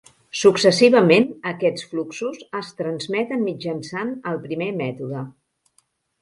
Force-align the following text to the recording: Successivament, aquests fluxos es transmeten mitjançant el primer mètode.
Successivament, 0.43 1.27
aquests 1.51 1.85
fluxos 1.91 2.39
es 2.61 2.71
transmeten 2.79 3.45
mitjançant 3.51 4.11
el 4.33 4.41
primer 4.47 4.71
mètode. 4.81 5.23